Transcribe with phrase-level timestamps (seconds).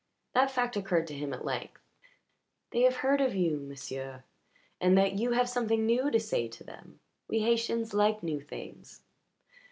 [0.33, 1.79] That fact occurred to him at length.
[2.71, 4.23] "They have heard of you, m'sieu'
[4.79, 6.99] and that you have something new to say to them.
[7.27, 9.03] We Haytians like new things."